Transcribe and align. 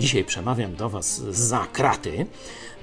Dzisiaj 0.00 0.24
przemawiam 0.24 0.76
do 0.76 0.88
Was 0.88 1.20
za 1.30 1.66
kraty, 1.72 2.26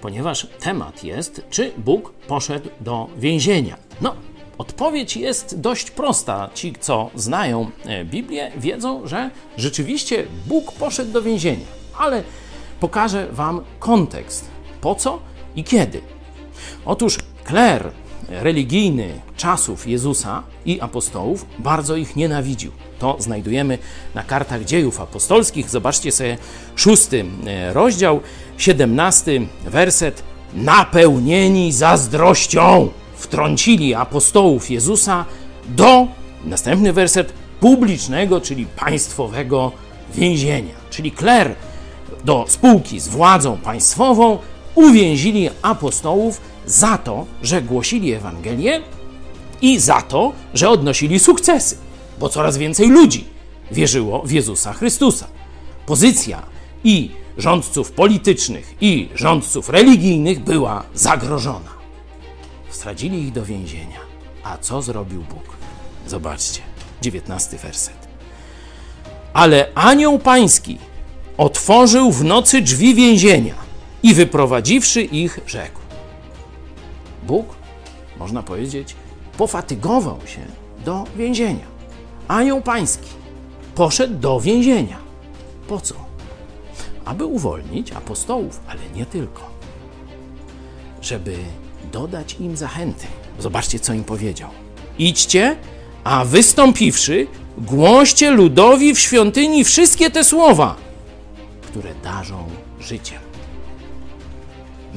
ponieważ 0.01 0.47
temat 0.59 1.03
jest, 1.03 1.41
czy 1.49 1.71
Bóg 1.77 2.13
poszedł 2.13 2.69
do 2.79 3.07
więzienia. 3.17 3.77
No, 4.01 4.15
odpowiedź 4.57 5.17
jest 5.17 5.59
dość 5.59 5.91
prosta. 5.91 6.49
Ci, 6.53 6.73
co 6.79 7.09
znają 7.15 7.71
e, 7.85 8.05
Biblię, 8.05 8.51
wiedzą, 8.57 9.07
że 9.07 9.31
rzeczywiście 9.57 10.25
Bóg 10.45 10.71
poszedł 10.71 11.11
do 11.11 11.21
więzienia, 11.21 11.65
ale 11.97 12.23
pokażę 12.79 13.27
Wam 13.31 13.61
kontekst. 13.79 14.49
Po 14.81 14.95
co 14.95 15.19
i 15.55 15.63
kiedy? 15.63 16.01
Otóż 16.85 17.17
kler 17.43 17.91
religijny 18.29 19.21
czasów 19.37 19.87
Jezusa 19.87 20.43
i 20.65 20.81
apostołów 20.81 21.45
bardzo 21.59 21.95
ich 21.95 22.15
nienawidził. 22.15 22.71
To 22.99 23.15
znajdujemy 23.19 23.77
na 24.15 24.23
kartach 24.23 24.65
dziejów 24.65 25.01
apostolskich. 25.01 25.69
Zobaczcie 25.69 26.11
sobie 26.11 26.37
szósty 26.75 27.25
e, 27.47 27.73
rozdział, 27.73 28.19
siedemnasty 28.57 29.47
werset. 29.65 30.23
Napełnieni 30.53 31.71
zazdrością 31.71 32.89
wtrącili 33.15 33.95
apostołów 33.95 34.71
Jezusa 34.71 35.25
do, 35.67 36.07
następny 36.45 36.93
werset, 36.93 37.33
publicznego, 37.59 38.41
czyli 38.41 38.65
państwowego 38.65 39.71
więzienia. 40.15 40.73
Czyli 40.89 41.11
kler 41.11 41.55
do 42.23 42.45
spółki 42.47 42.99
z 42.99 43.07
władzą 43.07 43.57
państwową 43.57 44.37
uwięzili 44.77 45.49
apostołów 45.61 46.41
za 46.65 46.97
to, 46.97 47.25
że 47.43 47.61
głosili 47.61 48.13
Ewangelię 48.13 48.81
i 49.61 49.79
za 49.79 50.01
to, 50.01 50.33
że 50.53 50.69
odnosili 50.69 51.19
sukcesy, 51.19 51.77
bo 52.19 52.29
coraz 52.29 52.57
więcej 52.57 52.89
ludzi 52.89 53.25
wierzyło 53.71 54.21
w 54.25 54.31
Jezusa 54.31 54.73
Chrystusa. 54.73 55.27
Pozycja 55.85 56.45
i 56.83 57.11
rządców 57.37 57.91
politycznych, 57.91 58.75
i 58.81 59.09
rządców 59.15 59.69
religijnych 59.69 60.39
była 60.39 60.83
zagrożona. 60.93 61.77
Wstradzili 62.69 63.21
ich 63.21 63.31
do 63.31 63.45
więzienia. 63.45 63.99
A 64.43 64.57
co 64.57 64.81
zrobił 64.81 65.21
Bóg? 65.21 65.57
Zobaczcie, 66.07 66.61
dziewiętnasty 67.01 67.57
werset. 67.57 68.07
Ale 69.33 69.67
anioł 69.75 70.19
pański 70.19 70.77
otworzył 71.37 72.11
w 72.11 72.23
nocy 72.23 72.61
drzwi 72.61 72.95
więzienia 72.95 73.66
i 74.03 74.13
wyprowadziwszy 74.13 75.01
ich, 75.01 75.39
rzekł: 75.47 75.79
Bóg, 77.23 77.55
można 78.19 78.43
powiedzieć, 78.43 78.95
pofatygował 79.37 80.19
się 80.25 80.41
do 80.85 81.03
więzienia. 81.15 81.65
Anioł 82.27 82.61
pański 82.61 83.09
poszedł 83.75 84.13
do 84.13 84.39
więzienia. 84.39 84.97
Po 85.67 85.81
co? 85.81 85.95
Aby 87.05 87.25
uwolnić 87.25 87.91
apostołów, 87.91 88.59
ale 88.67 88.79
nie 88.95 89.05
tylko. 89.05 89.49
Żeby 91.01 91.35
dodać 91.91 92.35
im 92.39 92.57
zachęty. 92.57 93.07
Zobaczcie, 93.39 93.79
co 93.79 93.93
im 93.93 94.03
powiedział. 94.03 94.49
Idźcie, 94.99 95.55
a 96.03 96.25
wystąpiwszy, 96.25 97.27
głoście 97.57 98.31
ludowi 98.31 98.95
w 98.95 98.99
świątyni 98.99 99.63
wszystkie 99.63 100.11
te 100.11 100.23
słowa, 100.23 100.75
które 101.61 101.95
darzą 102.03 102.47
życiem. 102.79 103.26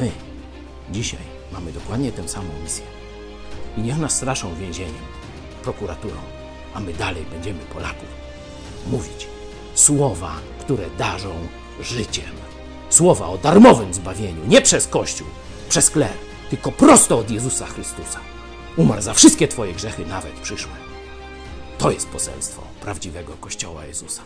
My 0.00 0.10
dzisiaj 0.90 1.20
mamy 1.52 1.72
dokładnie 1.72 2.12
tę 2.12 2.28
samą 2.28 2.48
misję. 2.62 2.84
I 3.76 3.80
niech 3.80 3.98
nas 3.98 4.16
straszą 4.16 4.54
więzieniem, 4.54 5.04
prokuraturą, 5.62 6.16
a 6.74 6.80
my 6.80 6.92
dalej 6.92 7.24
będziemy 7.30 7.60
Polaków 7.60 8.08
mówić 8.86 9.26
słowa, 9.74 10.34
które 10.60 10.90
darzą 10.98 11.34
życiem. 11.80 12.30
Słowa 12.90 13.26
o 13.26 13.38
darmowym 13.38 13.94
zbawieniu, 13.94 14.46
nie 14.46 14.62
przez 14.62 14.86
Kościół, 14.86 15.26
przez 15.68 15.90
kler, 15.90 16.12
tylko 16.50 16.72
prosto 16.72 17.18
od 17.18 17.30
Jezusa 17.30 17.66
Chrystusa. 17.66 18.20
Umarł 18.76 19.02
za 19.02 19.14
wszystkie 19.14 19.48
Twoje 19.48 19.72
grzechy, 19.72 20.06
nawet 20.06 20.32
przyszłe. 20.32 20.72
To 21.78 21.90
jest 21.90 22.08
poselstwo 22.08 22.62
prawdziwego 22.80 23.32
Kościoła 23.32 23.84
Jezusa. 23.84 24.22